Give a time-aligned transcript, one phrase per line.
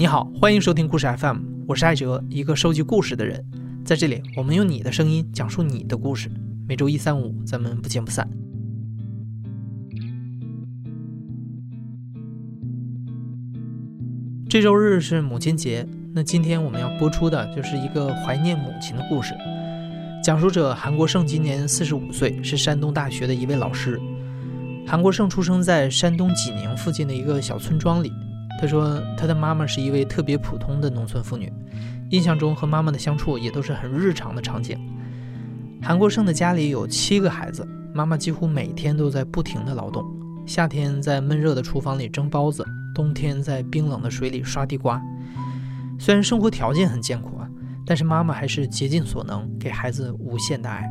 [0.00, 3.44] 你好，欢迎收听故事 FM，我是艾哲，一个收集故事的人。
[3.84, 6.30] 在这里，我们用你的声音讲述你的故事。
[6.68, 8.30] 每周一、三、五，咱们不见不散。
[14.48, 15.84] 这周日是母亲节，
[16.14, 19.34] 那今天我们要播出的就是一个怀念母亲的故事。
[20.22, 24.00] 讲述者韩国胜今年四十五岁，是山东大学的一位老师。
[24.86, 28.12] 韩国胜出生在山东济宁附近的一个小村庄里。
[28.60, 31.52] 他说，他的妈妈是一位特别普通的农村妇女，
[32.10, 34.76] 印象中和妈妈的相处也都是很日常的场景。
[35.80, 40.04] 韩国胜的家里有七个孩子，妈妈几乎每天都在不停的劳动，
[40.44, 45.00] 夏天在闷热的厨房里蒸包子，冬天在冰冷的水里刷地瓜。
[45.96, 47.48] 虽然生活条件很艰苦啊，
[47.86, 50.90] 但是妈妈还是竭尽所能给孩子无限的爱。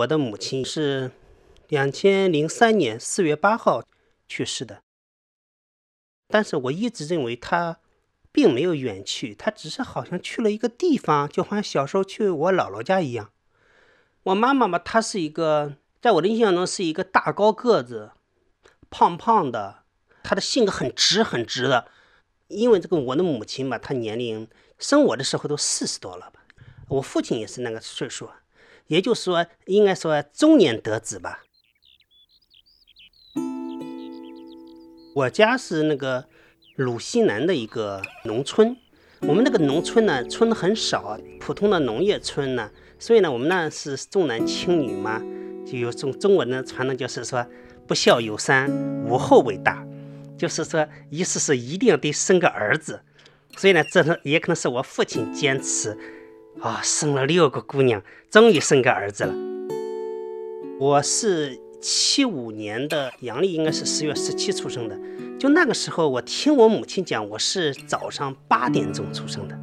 [0.00, 1.10] 我的母亲是
[1.68, 3.82] 两千零三年四月八号
[4.28, 4.82] 去世的，
[6.28, 7.80] 但是我一直认为她
[8.32, 13.30] 并没有远去，她只是好像去了一个地方，就好像小时候去我姥姥家一样。
[14.22, 18.12] 我妈妈嘛，她是一个，在我的印象中是一个大高个子、
[18.88, 19.82] 胖胖的，
[20.22, 21.88] 她的性格很直很直的。
[22.48, 26.42] 因为这个我的母亲嘛，她年龄生我的时候都四十多了吧，
[26.88, 28.30] 我父亲也是那个岁数。
[28.90, 31.44] 也就是说，应该说中年得子吧。
[35.14, 36.24] 我家是那个
[36.74, 38.76] 鲁西南的一个农村，
[39.20, 45.22] 我们那个农村呢，村很少，普通的农业村呢，所以呢，我们那是重男轻女嘛，
[45.64, 47.46] 就有中中国的传统，就是说
[47.86, 48.68] 不孝有三，
[49.04, 49.86] 无后为大，
[50.36, 53.02] 就是说意思是一定得生个儿子，
[53.56, 55.96] 所以呢，这是也可能是我父亲坚持。
[56.60, 59.34] 啊，生了六个姑娘，终于生个儿子了。
[60.78, 64.98] 我是七五年的阳历，应该是十月十七出生的。
[65.38, 69.58] 就那个时候，我听我母亲讲，我是早上八点钟出生的。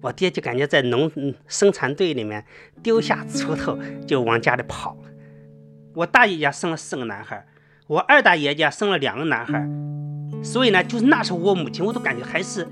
[0.00, 1.10] 我爹就感觉在农
[1.48, 2.44] 生产队里面
[2.80, 3.76] 丢下锄头
[4.06, 4.96] 就往家里跑。
[5.94, 7.44] 我大爷家生了四个男孩，
[7.88, 9.68] 我二大爷家生了两个男孩，
[10.44, 12.68] 所以呢，就是那时候我母亲，我都感觉还是。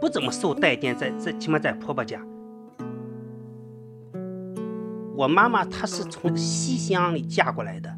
[0.00, 2.20] 不怎么受待见，在在起码在婆婆家。
[5.16, 7.96] 我妈妈她是从西乡里嫁过来的，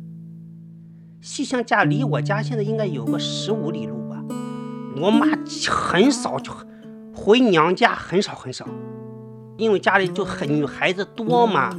[1.21, 4.23] 西乡家离我家现在应该有个十五里路吧。
[5.01, 5.27] 我妈
[5.69, 6.53] 很少就
[7.13, 8.67] 回娘家，很少很少，
[9.57, 11.71] 因为家里就很女孩子多嘛，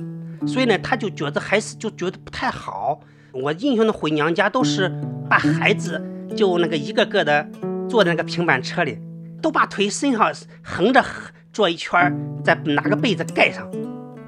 [0.46, 3.00] 所以呢，她就觉得还是就觉得不太好。
[3.32, 4.92] 我印象中回娘家都是
[5.30, 6.02] 把孩子
[6.36, 7.48] 就那个一个个的
[7.88, 9.00] 坐在那个平板车里。
[9.42, 10.34] 都把腿伸上
[10.64, 11.04] 横着
[11.52, 12.12] 坐一圈，
[12.44, 13.70] 再拿个被子盖上。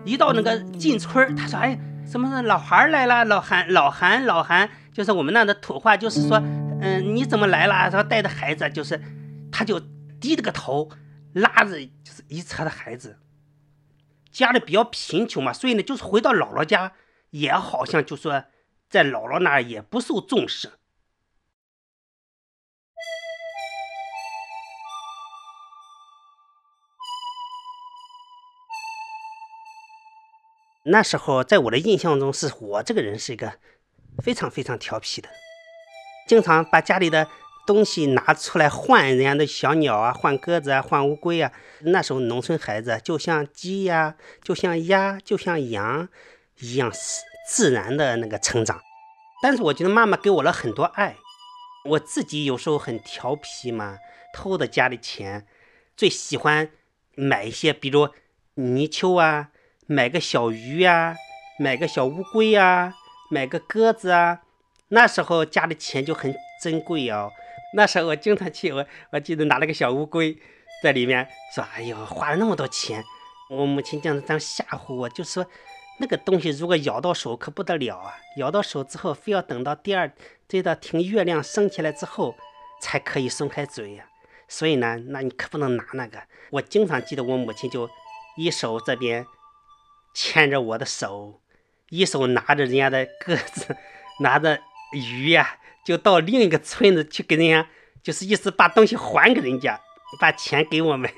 [0.03, 3.23] 一到那个进村他说：“哎，什么老孩来了？
[3.25, 6.41] 老韩，老韩，老韩，就是我们那的土话，就是说，
[6.81, 7.91] 嗯，你怎么来了？
[7.91, 8.99] 说带着孩子，就是，
[9.51, 9.79] 他就
[10.19, 10.89] 低着个头，
[11.33, 13.19] 拉着就是一车的孩子。
[14.31, 16.93] 家里比较贫穷嘛，所以呢，就是回到姥姥家，
[17.29, 18.45] 也好像就说
[18.89, 20.71] 在姥姥那儿也不受重视。”
[30.83, 33.53] 那时候，在我的印象中，是我这个人是一个
[34.23, 35.29] 非常非常调皮的，
[36.27, 37.27] 经常把家里的
[37.67, 41.51] 东西拿出来换人家的小鸟啊，换鸽子啊，换乌龟啊。
[41.81, 46.09] 那时候农村孩子就像鸡呀，就像鸭，就像羊
[46.57, 46.91] 一样，
[47.47, 48.81] 自然的那个成长。
[49.43, 51.15] 但是我觉得妈妈给我了很多爱，
[51.85, 53.99] 我自己有时候很调皮嘛，
[54.33, 55.45] 偷的家里钱，
[55.95, 56.71] 最喜欢
[57.13, 58.09] 买一些，比如
[58.55, 59.50] 泥鳅啊。
[59.91, 61.17] 买个小鱼呀，
[61.59, 62.95] 买个小乌龟呀，
[63.29, 64.39] 买个鸽子啊。
[64.87, 67.29] 那时候家里钱就很珍贵哦。
[67.75, 70.37] 那时候我经常去，我我记得拿了个小乌龟
[70.81, 73.03] 在里面，说：“哎呦，花了那么多钱。”
[73.51, 75.45] 我母亲这样这样吓唬我，就说
[75.99, 78.15] 那个东西如果咬到手可不得了啊！
[78.37, 80.09] 咬到手之后，非要等到第二，
[80.47, 82.37] 直到听月亮升起来之后
[82.79, 84.05] 才可以松开嘴呀。
[84.47, 86.17] 所以呢，那你可不能拿那个。
[86.51, 87.89] 我经常记得我母亲就
[88.37, 89.25] 一手这边。
[90.13, 91.41] 牵着我的手，
[91.89, 93.75] 一手拿着人家的鸽子，
[94.19, 94.59] 拿着
[94.93, 97.67] 鱼呀，就到另一个村子去给人家，
[98.03, 99.79] 就是意思把东西还给人家，
[100.19, 101.09] 把钱给我们。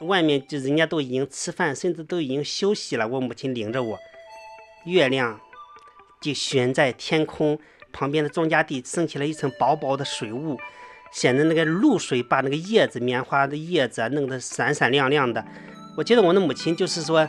[0.00, 3.06] 外面就人家都已经吃饭，甚至都已经休息了。
[3.06, 3.98] 我母亲领着我，
[4.84, 5.40] 月亮
[6.20, 7.58] 就悬在天空
[7.92, 10.58] 旁边的庄稼地，升起了一层薄薄的水雾，
[11.12, 15.44] 显得那个露水把那个叶子、棉花的叶子啊弄得闪闪亮亮的。
[15.96, 17.28] 我记得我的母亲就是说。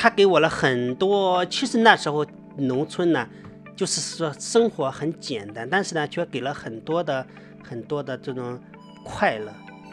[0.00, 1.44] 他给我了很多。
[1.44, 2.24] 其实那时候
[2.56, 3.28] 农村呢，
[3.76, 7.26] 就是说生活很简单，但是呢，却给了很多的
[7.62, 8.58] 很多的这种
[9.04, 9.52] 快乐。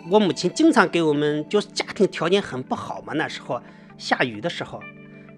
[0.09, 3.61] 我母亲经常给我们，就是家庭条件很不好嘛，那时候
[3.97, 4.81] 下雨的时候，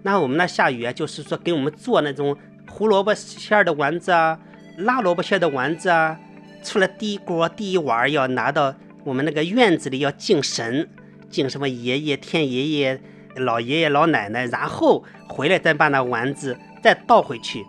[0.02, 2.36] 那我们那下雨啊，就是说给我们做那种
[2.68, 4.38] 胡萝卜馅的丸子啊，
[4.76, 6.16] 辣萝卜馅的丸子啊，
[6.62, 8.72] 出了第一锅第一碗要拿到
[9.02, 10.88] 我们那个院子里要敬神，
[11.28, 13.02] 敬什么爷爷、天爷爷、
[13.36, 17.64] 老爷爷、老奶奶，然后回来再把那丸子再倒回去，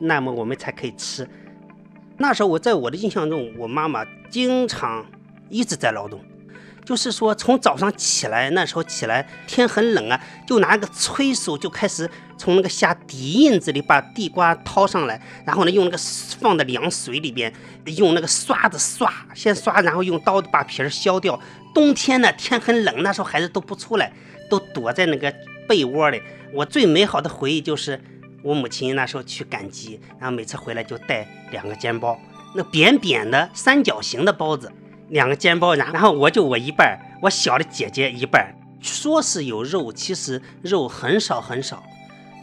[0.00, 1.28] 那么我们才可以吃。
[2.18, 5.04] 那时候我在我的印象中，我妈妈经常
[5.48, 6.20] 一直在劳动。
[6.84, 15.96] 就是说，从早上起来，那时候起来天很冷啊，就拿个催手就开始从那个下底印子里把地瓜掏上来，然后呢用那个
[16.40, 17.52] 放在凉水里边，
[17.96, 21.38] 用那个刷子刷，先刷，然后用刀把皮儿削掉。
[21.72, 24.12] 冬天呢天很冷，那时候孩子都不出来，
[24.52, 25.34] 都躲在那个
[25.66, 26.20] 被窝里。
[26.52, 27.98] 我最美好的回忆就是
[28.42, 32.20] 我母亲那时候去赶集，然后每次回来就带两个煎包，
[32.54, 34.70] 那扁扁的三角形的包子。
[35.08, 38.54] 两个煎包，然后我就我一半，我小的姐姐一半。
[38.82, 41.82] 说是有肉，其实肉很少很少，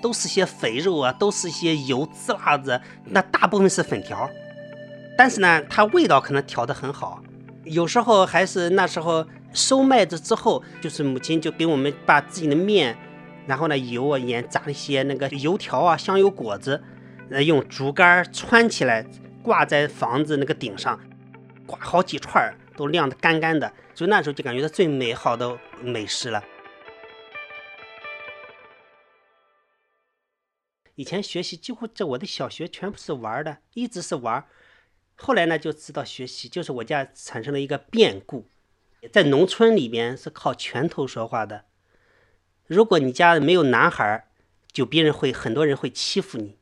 [0.02, 4.28] 都是些肥肉啊，都是些油滋辣子，那大部分是粉条。
[5.16, 7.22] 但是呢，它味道可能调得很好。
[7.66, 12.98] 有时候还是那时候收麦子之后，就是母亲就给我们把自己的面，
[13.48, 16.84] 然后呢油啊盐炸一些那个油条啊香油果子，
[17.30, 19.06] 呃用竹竿穿起来
[19.42, 21.00] 挂在房子那个顶上。
[21.66, 26.44] 挂好几串都晾得干干的，就那时候就感觉到最美好的美食了。
[30.96, 34.46] 以前学习几乎在我的小学全部是玩的，一直是玩。
[35.16, 38.48] 后来呢就知道学习，就是我家产生了一个变故，
[39.12, 41.66] 在农村里边是靠拳头说话的。
[42.68, 44.28] 如果你家没有男孩，
[44.72, 46.58] 就别人会很多人会欺负你。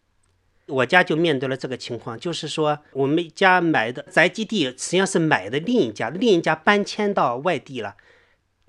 [0.68, 7.96] 我家就面对了这个情况，就是说我们家买的宅基地实际上是买的另一家，另一家搬迁到外地了。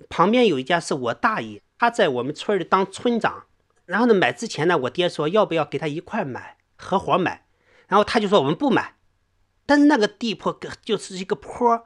[0.09, 3.43] 旁边有一家是我大爷，他在我们村里当村长。
[3.85, 7.45] 然后呢，买之前呢，我爹说要不要给他一块买，合伙买。
[7.87, 8.95] 然后他就说我们不买。
[9.65, 11.85] 但是那个地坡就是一个坡，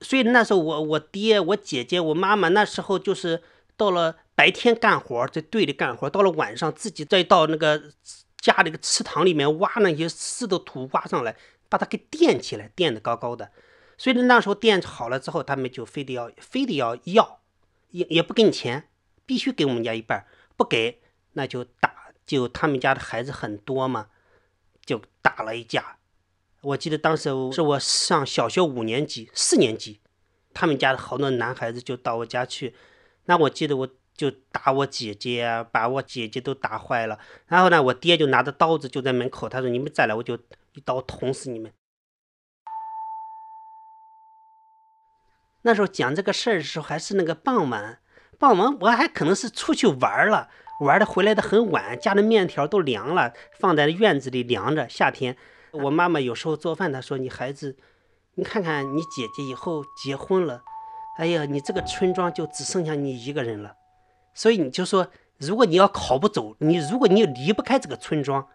[0.00, 3.42] 所以那时候我我爹、我姐姐、我妈妈那时候就是
[3.76, 7.92] 到了白天干活在队里干活，到了晚上自己再到那个。
[8.40, 11.36] 家里个池塘里面挖那些湿的土挖上来，
[11.68, 13.50] 把它给垫起来，垫得高高的。
[13.98, 17.40] 所以那时候垫好了之后，他们就非得要，非得要要，
[17.90, 18.88] 也也不给你钱，
[19.26, 20.24] 必须给我们家一半，
[20.56, 21.00] 不给
[21.32, 22.12] 那就打。
[22.24, 24.06] 就他们家的孩子很多嘛，
[24.86, 25.97] 就打了一架。
[26.62, 30.00] 我记得当时是我上小学五年级、四年级，
[30.52, 32.74] 他们家的好多男孩子就到我家去。
[33.24, 33.88] 那我记得我。
[34.18, 37.20] 就打我姐姐，把我姐姐都打坏了。
[37.46, 40.34] 然后呢，我爹就拿着刀子就在门口，他说：“你们再来，我就
[40.74, 41.72] 一刀捅死你们。”
[45.62, 48.00] 那时候讲这个事儿的时候，还是那个傍晚，
[48.40, 50.48] 傍晚我还可能是出去玩了，
[50.80, 54.88] 玩的回来的很晚，家的面条都凉了，放在院子里凉着。
[54.88, 55.36] 夏天，
[55.72, 57.76] 我妈妈有时候做饭，她说：“你孩子，
[58.34, 60.62] 你看看你姐姐以后结婚了，
[61.18, 63.74] 哎呀，你这个村庄就只剩下你一个人了。”
[64.34, 65.08] 所以你就说，
[65.38, 68.46] 如果你要考不走，你如果你离不开这个村庄，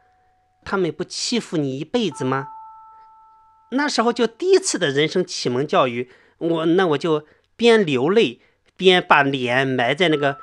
[0.64, 2.48] 他们不欺负你一辈子吗？
[3.72, 8.40] 那时候就第一次的人生启蒙教育，我那我就边流泪
[8.78, 10.38] 边把脸埋在那个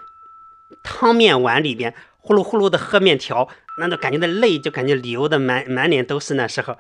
[0.83, 3.49] 汤面碗里边，呼噜呼噜的喝面条，
[3.81, 6.35] 那种感觉的泪就感觉流的满满脸都是。
[6.35, 6.77] 那时候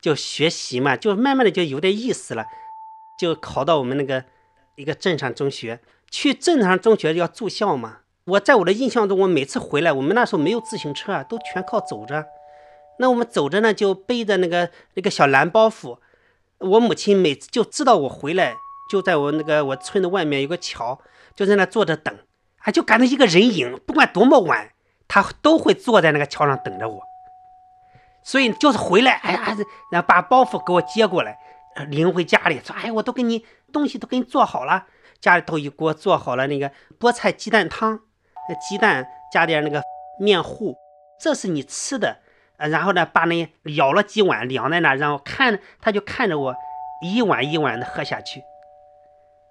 [0.00, 2.46] 就学习嘛，就慢慢的就有点意思了，
[3.18, 4.24] 就考到我们那个
[4.76, 5.80] 一个镇上中学。
[6.10, 7.98] 去镇上中学要住校嘛？
[8.24, 12.24] 我在我的印象中，我每次回来，我们那时候没有自行车啊，都全靠走着。
[12.98, 15.98] 那我们走着呢，就背着那个那个小蓝包袱。
[16.58, 18.56] 我母亲每次就知道我回来，
[18.90, 20.98] 就在我那个我村的外面有个桥，
[21.36, 22.12] 就在那坐着等。
[22.58, 24.72] 啊，就感觉一个人影，不管多么晚，
[25.08, 27.02] 他都会坐在那个桥上等着我。
[28.22, 29.56] 所以就是回来，哎呀，
[29.90, 31.38] 然后把包袱给我接过来，
[31.88, 34.86] 领回家里，说，哎，我都给你东西都给你做好了。
[35.20, 37.98] 家里头一锅做好了那个菠菜鸡蛋汤，
[38.68, 39.82] 鸡蛋加点那个
[40.20, 40.76] 面糊，
[41.18, 42.18] 这是你吃的。
[42.56, 46.54] 然后呢，把那舀了几碗凉在那，然后看他就看着我
[47.02, 48.42] 一碗一碗的喝下去。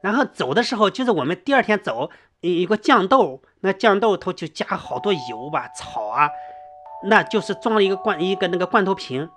[0.01, 6.29] 然后走的时候，就是我们第二天走，一个酱豆，那酱豆头就加好多油吧，炒啊，
[7.05, 9.29] 那就是装了一个罐一个那个罐头瓶，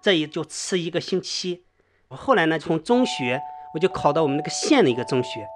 [0.00, 1.64] 这也就吃一个星期。
[2.08, 3.40] 我后来呢，从中学
[3.74, 5.46] 我就考到我们那个县的一个中学。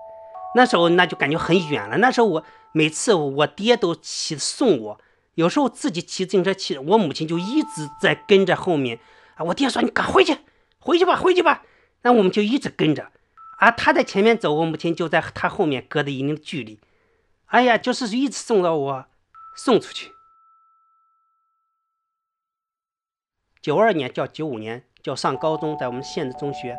[0.54, 1.98] 那时候那就感觉很远了。
[1.98, 5.00] 那时候我每次我爹都骑送我，
[5.34, 8.98] 有时候自己骑自行车骑，我母亲就一直在跟着后面
[9.34, 9.44] 啊。
[9.44, 10.38] 我爹说：“你赶回去，
[10.78, 11.64] 回去吧，回去吧。”
[12.02, 13.10] 那我们就一直跟着，
[13.58, 16.78] 啊，他在前面走，我母亲就在他后面隔着一定的距离。
[17.46, 19.06] 哎呀，就是一直送到我
[19.56, 20.12] 送出去。
[23.62, 26.76] 九二年叫九五年叫上高中，在我们县的中学，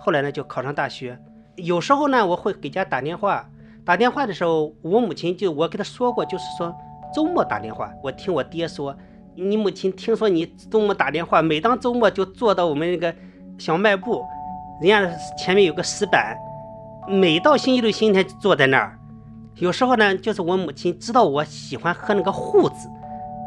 [0.00, 1.18] 后来呢就考上大学。
[1.56, 3.48] 有时候呢，我会给家打电话。
[3.84, 6.74] 打电话的时候，我母亲就我跟她说过，就是说
[7.14, 7.92] 周末打电话。
[8.02, 8.96] 我听我爹说，
[9.36, 13.14] 你母亲听说你周末打电话，每当周末就坐到我们那个
[13.58, 14.24] 小卖部，
[14.80, 16.36] 人家前面有个石板，
[17.08, 18.98] 每到星期六、星期天坐在那儿。
[19.56, 22.88] 有时候呢，就是我母亲知道我喜欢喝那个糊子。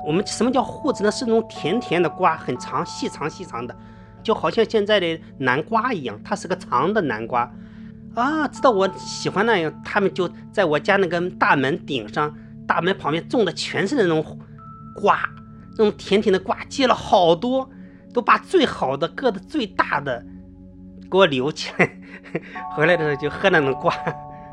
[0.06, 1.12] 我们什么叫糊子呢？
[1.12, 3.76] 是那种甜甜的瓜，很长、细长、细长的，
[4.24, 7.52] 就好像现在的南瓜一样，它是个长的南瓜。
[8.16, 12.34] 啊，知道我喜欢那样，他们就在我家那个大门顶上、
[12.66, 14.24] 大门旁边种的全是那种
[14.96, 15.20] 瓜，
[15.72, 17.70] 那种甜甜的瓜，结了好多，
[18.14, 20.26] 都把最好的、个子最大的
[21.10, 21.90] 给我留起来。
[22.76, 23.94] 回来的时候就喝那种瓜，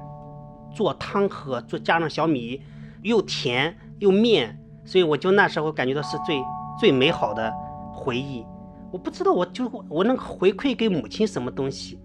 [0.74, 2.62] 做汤喝，做加上小米，
[3.02, 6.42] 又甜又面，所以我就那时候感觉到是最
[6.78, 7.52] 最美好的
[7.92, 8.44] 回忆。
[8.92, 11.98] 我不知道，我就我能回馈给母亲什么东西。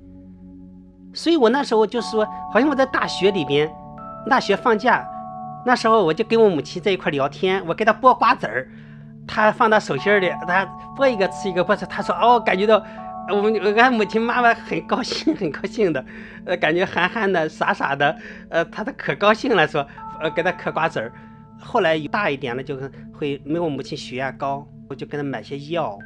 [1.14, 3.72] 所以我那时候就是说，好像我在大学里边，
[4.30, 5.08] 大学放假，
[5.66, 8.68] 那时候我就跟我母亲在一块聊天，我给她剥瓜子儿，
[9.28, 10.66] 她放到手心里，她
[10.96, 12.84] 剥一个吃一个，剥着，她说哦，感觉到
[13.32, 16.04] 我们俺母亲妈妈很高兴，很高兴的，
[16.46, 18.16] 呃，感觉憨憨的，傻傻的，
[18.50, 19.88] 呃，她都可高兴了，说
[20.22, 21.12] 呃给她嗑瓜子儿。
[21.60, 22.80] 后来大一点了，就
[23.14, 25.98] 会没我母亲血压高，我就给她买些药，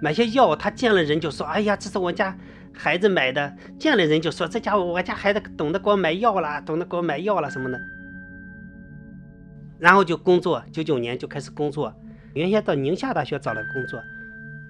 [0.00, 2.36] 买些药，她见了人就说，哎呀，这是我家。
[2.72, 7.76] 孩子买的，见了人就说：“这家伙，我家孩子懂得给我买药了，懂得给我买药了什么的。”
[9.80, 11.92] 然后就工作，九九年就开始工作。
[12.32, 14.00] 原先到宁夏大学找了工作，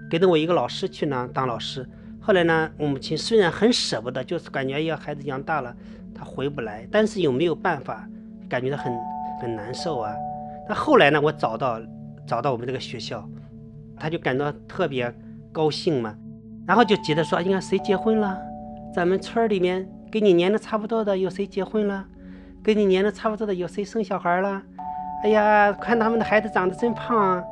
[0.08, 1.86] 跟着我一个老师去呢当老师。
[2.20, 5.74] 后来呢，我母亲虽然很舍不得，就是感觉要孩子养大了，
[6.14, 8.06] 她回不来，但是又没有办法，
[8.48, 8.92] 感觉到很
[9.40, 10.14] 很难受啊。
[10.68, 11.80] 那后来呢，我找到
[12.26, 13.26] 找到我们这个学校，
[13.98, 15.12] 她就感到特别
[15.50, 16.14] 高兴嘛。
[16.66, 18.38] 然后就急着说：“你看谁结婚了？
[18.94, 22.06] 咱们村里面跟你年龄差不多的有谁结婚了？
[22.62, 24.62] 跟你年龄差不多的有谁生小孩了？
[25.24, 27.42] 哎呀，看他们的孩子长得真胖啊。”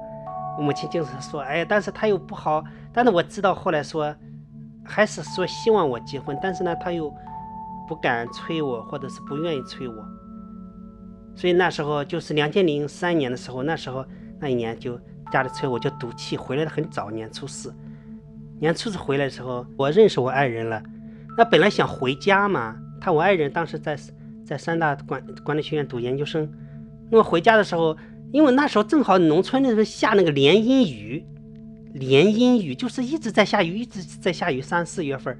[0.56, 2.62] 我母亲就是说：“哎呀，但是他又不好。
[2.92, 4.14] 但是我知道后来说，
[4.88, 7.12] 还是说希望我结婚，但是呢，他又
[7.86, 9.94] 不敢催我，或者是不愿意催我。
[11.36, 14.04] 所以那时候就是两千零三年的时候，那时候
[14.40, 14.98] 那一年就
[15.30, 17.72] 家里催我，就赌气回来的很早，年初四。”
[18.60, 20.82] 年初四回来的时候，我认识我爱人了。
[21.36, 23.96] 那本来想回家嘛，他我爱人当时在
[24.44, 26.50] 在三大管管理学院读研究生。
[27.08, 27.96] 那么回家的时候，
[28.32, 31.24] 因为那时候正好农村那时候下那个连阴雨，
[31.92, 35.38] 连阴雨就是一直在下雨，一直在下雨，三四月份。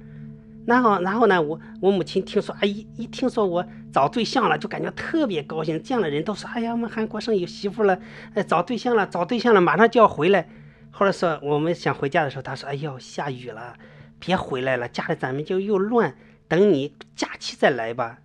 [0.67, 5.83] 然后然后呢，我我母亲听说，哎一一听说我找对象了，就感觉特别高兴。
[5.83, 7.99] 见了人都说，哎呀，我们韩国生有媳妇了，
[8.35, 10.47] 哎，找对象了，找对象了，马上就要回来。
[10.90, 13.76] 后来说我们想回家的时候，他说：“哎呦，下雨了，
[14.19, 16.14] 别回来了，家里咱们就又乱。
[16.49, 18.19] 等你假期再来吧。”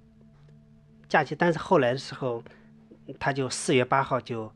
[1.08, 2.44] 假期，但是后来的时候，
[3.20, 4.51] 他就四月八号就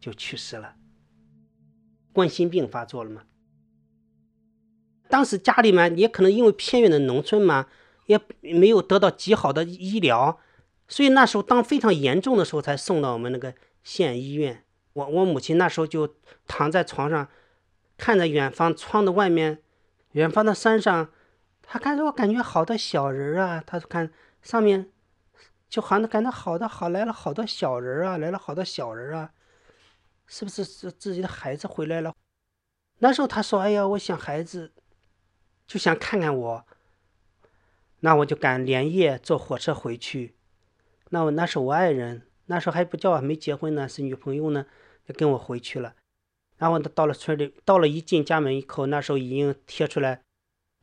[0.00, 0.74] 就去世了，
[2.12, 3.22] 冠心病发作了嘛。
[5.08, 7.66] 当时家里面也可能因为偏远的农村嘛，
[8.06, 10.38] 也没有得到极好的医疗，
[10.86, 14.64] 所以那时候当非常严重的时候，才送到我们那个县医院。
[14.92, 17.28] 我我母亲那时候就躺在床上，
[17.96, 19.62] 看着远方窗的外面，
[20.12, 21.08] 远方的山上，
[21.62, 24.10] 她看着我感觉好多小人啊，她看
[24.42, 24.90] 上面，
[25.70, 29.30] 就好像感到好多好来了好多小人啊，来了好多小人啊，
[30.28, 32.14] 是不是是自己的孩子回来了？
[32.98, 34.72] 那时候他说：“哎呀，我想孩子，
[35.66, 36.66] 就想看看我。”
[38.00, 40.36] 那我就赶连夜坐火车回去。
[41.10, 44.66] 那我那是我爱人，那时候还不叫还没结婚呢，是女朋友呢。
[45.06, 45.94] 就跟我回去了，
[46.58, 50.20] 然后他到了村里，到了一进家门口，那时候已经贴出来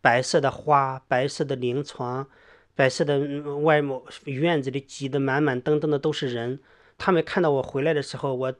[0.01, 2.27] 白色的花、白色的灵床、
[2.73, 3.19] 白色的
[3.59, 6.59] 外面院子里挤得满满登登的都是人。
[6.97, 8.55] 他们看到我回来的时候，我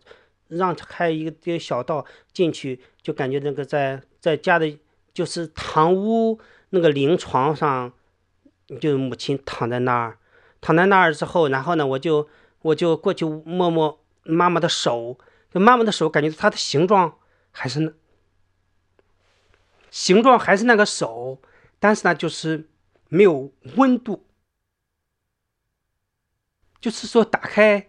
[0.48, 4.80] 让开一个小道进去，就感觉那个在在家的，
[5.14, 7.92] 就是堂屋那个灵床上，
[8.80, 10.18] 就是母亲躺在那儿，
[10.62, 12.28] 躺在那儿之后，然后呢，我就
[12.62, 15.18] 我就过去摸摸妈妈的手。
[15.52, 17.18] 就妈妈的手感觉它的形状
[17.52, 17.94] 还是那
[19.90, 21.42] 形状还是那个手，
[21.80, 22.68] 但是呢，就是
[23.08, 24.26] 没有温度。
[26.82, 27.88] 就是说打开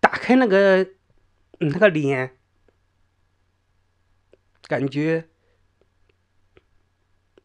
[0.00, 0.84] 打开那个
[1.60, 2.36] 那个脸，
[4.62, 5.28] 感觉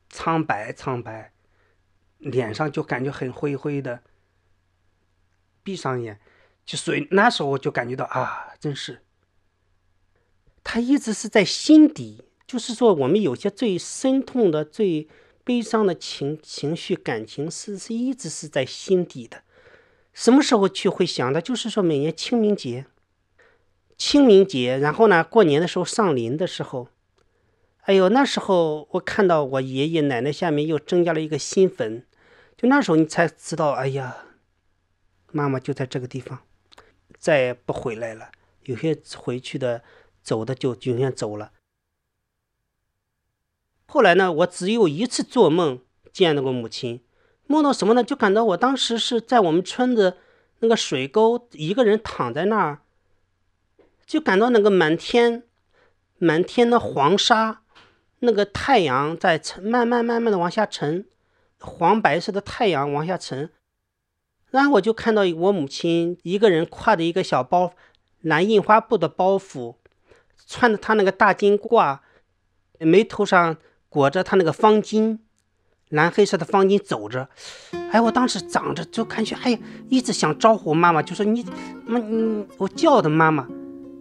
[0.09, 1.33] 苍白苍白，
[2.17, 4.01] 脸上就感觉很灰灰的。
[5.61, 6.19] 闭上眼，
[6.65, 9.01] 就所以那时候我就感觉到啊，真是。
[10.63, 15.07] 他一直是在心底，就是说我们有些最深痛的、最
[15.43, 19.43] 悲伤的情情绪、感情，是是一直是在心底的。
[20.13, 21.41] 什么时候去会想的？
[21.41, 22.85] 就是说每年清明节，
[23.97, 26.89] 清明节，然后呢，过年的时候上林的时候，
[27.81, 32.05] 哎呦，那时候我看到我爷爷奶奶下面又增加了一个新坟，
[32.57, 34.17] 就那时候你才知道，哎呀。
[35.31, 36.39] 妈妈就在这个地方，
[37.17, 38.29] 再也不回来了。
[38.63, 39.83] 有些回去的、
[40.23, 41.51] 走的就永远走了。
[43.85, 45.81] 后来呢，我只有一次做梦
[46.13, 47.03] 见到过母亲，
[47.47, 48.01] 梦到什么呢？
[48.01, 50.15] 就感到我当时是在我们村子
[50.59, 52.83] 那个水沟，一个人躺在那儿，
[54.05, 55.43] 就感到那个满天、
[56.17, 57.61] 满天的黄沙，
[58.19, 61.05] 那个太阳在沉，慢慢、慢慢的往下沉，
[61.59, 63.49] 黄白色的太阳往下沉。
[64.51, 67.73] 然后我就看到我母亲一个人挎着一个小包，
[68.21, 69.75] 蓝印花布的包袱，
[70.47, 71.99] 穿着她那个大金褂，
[72.79, 73.57] 眉头上
[73.89, 75.19] 裹着她那个方巾，
[75.89, 77.27] 蓝黑色的方巾走着。
[77.91, 79.59] 哎，我当时长着就感觉，哎，
[79.89, 81.45] 一直想招呼妈妈，就说你，
[81.85, 83.45] 妈，你我叫的妈妈，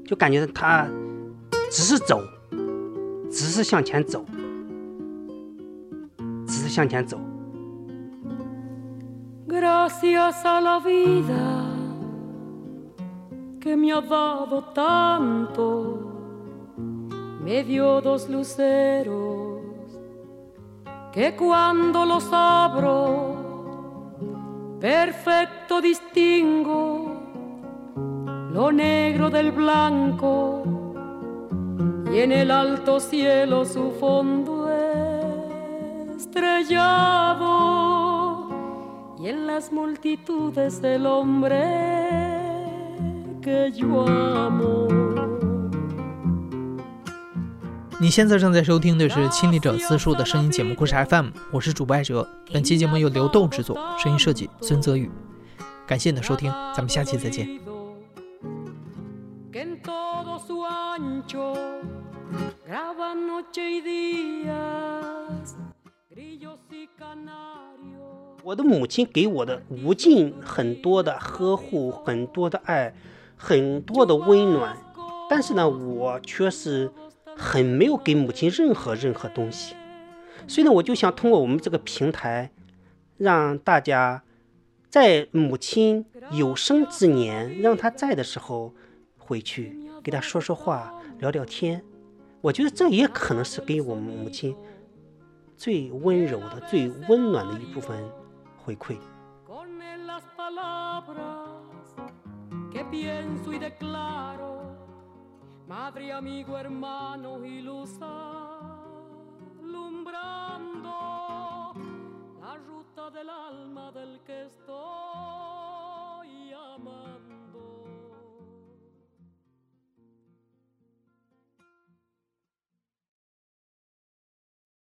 [0.07, 0.87] 就感觉她
[1.71, 2.21] 只是走，
[3.31, 4.25] 只是向前走，
[6.47, 7.19] 只是向前走。
[9.47, 11.65] gracias a la vida
[13.61, 16.13] que me ha dado tanto,
[17.41, 19.61] me dio dos luceros
[21.13, 23.37] que cuando los abro,
[24.81, 27.14] perfecto distingo
[28.55, 30.63] lo negro del blanco
[32.07, 34.71] y en el alto cielo su fondo
[36.17, 37.49] estrellado
[39.19, 41.65] y en las multitudes del hombre
[43.43, 44.87] que yo amo。
[47.99, 52.25] 你现在正在收听的是亲历者自述的声音节目故事 FM，我是主播艾哲。
[52.53, 55.11] 本期节目由刘豆制作，声音设计孙泽宇。
[55.89, 57.49] 感谢你的收听，咱们下期再见。
[68.43, 72.95] 我的母亲给我的无尽很多的呵护，很多的爱，
[73.37, 74.77] 很多的温暖，
[75.31, 76.93] 但是呢，我却是
[77.37, 79.75] 很没有给母亲任何任何东西。
[80.47, 82.51] 所以呢，我就想通过我们这个平台，
[83.17, 84.23] 让大家
[84.91, 88.75] 在母亲有生之年，让她在的时候
[89.17, 91.83] 回去给他说说话，聊聊天。
[92.43, 94.55] 我觉得这也可能是给我们母亲
[95.57, 97.99] 最温柔的、最温暖的一部分。
[98.65, 98.97] 回馈。